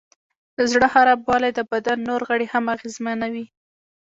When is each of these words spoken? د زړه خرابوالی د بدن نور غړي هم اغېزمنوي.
د 0.57 0.59
زړه 0.71 0.87
خرابوالی 0.93 1.51
د 1.55 1.59
بدن 1.71 1.97
نور 2.09 2.21
غړي 2.29 2.47
هم 2.53 2.65
اغېزمنوي. 2.75 3.45